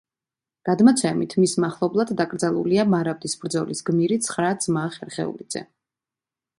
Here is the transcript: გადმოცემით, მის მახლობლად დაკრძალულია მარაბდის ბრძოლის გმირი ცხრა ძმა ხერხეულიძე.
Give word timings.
გადმოცემით, 0.69 1.35
მის 1.43 1.53
მახლობლად 1.65 2.15
დაკრძალულია 2.23 2.87
მარაბდის 2.97 3.39
ბრძოლის 3.45 3.87
გმირი 3.93 4.21
ცხრა 4.29 4.51
ძმა 4.67 4.91
ხერხეულიძე. 4.99 5.67